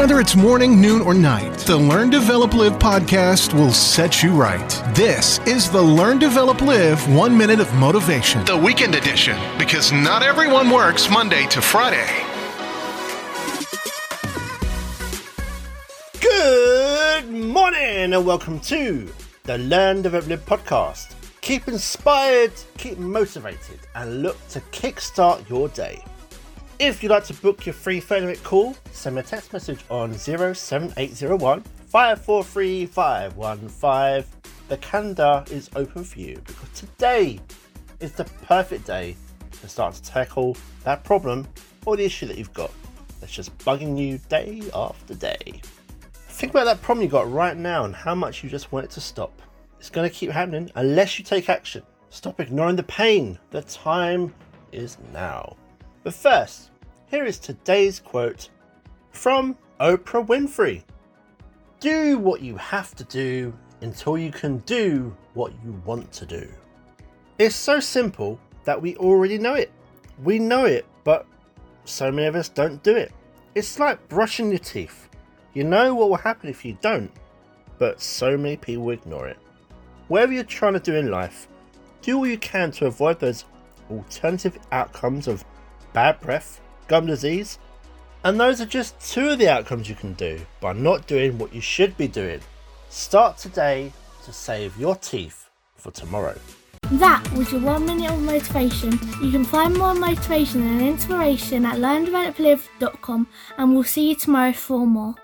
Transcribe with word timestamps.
Whether 0.00 0.18
it's 0.18 0.34
morning, 0.34 0.80
noon, 0.80 1.02
or 1.02 1.12
night, 1.12 1.58
the 1.58 1.76
Learn, 1.76 2.08
Develop, 2.08 2.54
Live 2.54 2.78
podcast 2.78 3.52
will 3.52 3.70
set 3.70 4.22
you 4.22 4.30
right. 4.30 4.70
This 4.94 5.40
is 5.40 5.70
the 5.70 5.82
Learn, 5.82 6.18
Develop, 6.18 6.62
Live 6.62 7.06
One 7.14 7.36
Minute 7.36 7.60
of 7.60 7.70
Motivation, 7.74 8.42
the 8.46 8.56
weekend 8.56 8.94
edition, 8.94 9.38
because 9.58 9.92
not 9.92 10.22
everyone 10.22 10.70
works 10.70 11.10
Monday 11.10 11.46
to 11.48 11.60
Friday. 11.60 12.08
Good 16.18 17.28
morning 17.28 18.14
and 18.14 18.24
welcome 18.24 18.58
to 18.60 19.06
the 19.42 19.58
Learn 19.58 20.00
Develop 20.00 20.28
Live 20.28 20.46
podcast. 20.46 21.14
Keep 21.42 21.68
inspired, 21.68 22.52
keep 22.78 22.96
motivated, 22.96 23.80
and 23.94 24.22
look 24.22 24.38
to 24.48 24.60
kickstart 24.72 25.46
your 25.50 25.68
day. 25.68 26.02
If 26.80 27.02
you'd 27.02 27.10
like 27.10 27.24
to 27.24 27.34
book 27.34 27.66
your 27.66 27.74
free 27.74 28.00
30 28.00 28.22
minute 28.22 28.42
call, 28.42 28.74
send 28.90 29.16
me 29.16 29.20
a 29.20 29.22
text 29.22 29.52
message 29.52 29.80
on 29.90 30.14
07801 30.14 31.60
543 31.60 32.86
515. 32.86 34.24
The 34.68 34.76
calendar 34.78 35.44
is 35.50 35.68
open 35.76 36.04
for 36.04 36.18
you 36.20 36.40
because 36.46 36.70
today 36.70 37.38
is 38.00 38.12
the 38.12 38.24
perfect 38.24 38.86
day 38.86 39.14
to 39.60 39.68
start 39.68 39.94
to 39.96 40.02
tackle 40.02 40.56
that 40.84 41.04
problem 41.04 41.46
or 41.84 41.98
the 41.98 42.04
issue 42.06 42.24
that 42.24 42.38
you've 42.38 42.54
got 42.54 42.72
that's 43.20 43.30
just 43.30 43.56
bugging 43.58 43.98
you 43.98 44.18
day 44.30 44.62
after 44.72 45.14
day. 45.14 45.60
Think 46.14 46.52
about 46.52 46.64
that 46.64 46.80
problem 46.80 47.04
you 47.04 47.10
got 47.10 47.30
right 47.30 47.58
now 47.58 47.84
and 47.84 47.94
how 47.94 48.14
much 48.14 48.42
you 48.42 48.48
just 48.48 48.72
want 48.72 48.86
it 48.86 48.90
to 48.92 49.02
stop. 49.02 49.42
It's 49.78 49.90
going 49.90 50.08
to 50.08 50.16
keep 50.16 50.30
happening 50.30 50.70
unless 50.76 51.18
you 51.18 51.26
take 51.26 51.50
action. 51.50 51.82
Stop 52.08 52.40
ignoring 52.40 52.76
the 52.76 52.84
pain. 52.84 53.38
The 53.50 53.60
time 53.64 54.32
is 54.72 54.96
now. 55.12 55.58
But 56.02 56.14
first, 56.14 56.70
here 57.06 57.24
is 57.24 57.38
today's 57.38 58.00
quote 58.00 58.48
from 59.10 59.56
Oprah 59.80 60.26
Winfrey 60.26 60.82
Do 61.78 62.18
what 62.18 62.40
you 62.40 62.56
have 62.56 62.94
to 62.94 63.04
do 63.04 63.52
until 63.82 64.16
you 64.16 64.30
can 64.30 64.58
do 64.58 65.14
what 65.34 65.52
you 65.62 65.72
want 65.84 66.10
to 66.12 66.24
do. 66.24 66.48
It's 67.38 67.54
so 67.54 67.80
simple 67.80 68.38
that 68.64 68.80
we 68.80 68.96
already 68.96 69.36
know 69.36 69.54
it. 69.54 69.70
We 70.22 70.38
know 70.38 70.64
it, 70.64 70.86
but 71.04 71.26
so 71.84 72.10
many 72.10 72.26
of 72.28 72.34
us 72.34 72.48
don't 72.48 72.82
do 72.82 72.96
it. 72.96 73.12
It's 73.54 73.78
like 73.78 74.08
brushing 74.08 74.50
your 74.50 74.58
teeth. 74.58 75.08
You 75.52 75.64
know 75.64 75.94
what 75.94 76.08
will 76.08 76.16
happen 76.16 76.48
if 76.48 76.64
you 76.64 76.78
don't, 76.80 77.10
but 77.78 78.00
so 78.00 78.38
many 78.38 78.56
people 78.56 78.90
ignore 78.90 79.28
it. 79.28 79.38
Whatever 80.08 80.32
you're 80.32 80.44
trying 80.44 80.74
to 80.74 80.80
do 80.80 80.94
in 80.94 81.10
life, 81.10 81.46
do 82.00 82.18
all 82.18 82.26
you 82.26 82.38
can 82.38 82.70
to 82.72 82.86
avoid 82.86 83.20
those 83.20 83.44
alternative 83.90 84.58
outcomes 84.72 85.28
of 85.28 85.44
bad 85.92 86.20
breath, 86.20 86.60
gum 86.88 87.06
disease, 87.06 87.58
and 88.24 88.38
those 88.38 88.60
are 88.60 88.66
just 88.66 89.00
two 89.00 89.30
of 89.30 89.38
the 89.38 89.48
outcomes 89.48 89.88
you 89.88 89.94
can 89.94 90.12
do 90.14 90.40
by 90.60 90.72
not 90.72 91.06
doing 91.06 91.38
what 91.38 91.54
you 91.54 91.60
should 91.60 91.96
be 91.96 92.08
doing. 92.08 92.40
Start 92.90 93.38
today 93.38 93.92
to 94.24 94.32
save 94.32 94.76
your 94.76 94.96
teeth 94.96 95.48
for 95.76 95.90
tomorrow. 95.90 96.38
That 96.92 97.30
was 97.32 97.52
your 97.52 97.60
one 97.60 97.86
minute 97.86 98.10
of 98.10 98.20
motivation. 98.20 98.92
You 99.22 99.30
can 99.30 99.44
find 99.44 99.76
more 99.76 99.94
motivation 99.94 100.62
and 100.62 100.82
inspiration 100.82 101.64
at 101.64 101.76
learndeveloplive.com 101.76 103.28
and 103.56 103.72
we'll 103.72 103.84
see 103.84 104.08
you 104.08 104.16
tomorrow 104.16 104.52
for 104.52 104.86
more. 104.86 105.14